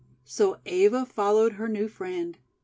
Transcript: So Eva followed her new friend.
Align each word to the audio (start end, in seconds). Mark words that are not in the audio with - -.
So 0.25 0.57
Eva 0.65 1.05
followed 1.05 1.53
her 1.53 1.67
new 1.69 1.87
friend. 1.87 2.39